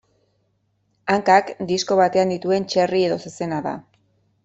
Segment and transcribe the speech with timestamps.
[1.15, 3.77] Hankak disko batean dituen txerri edo zezena da.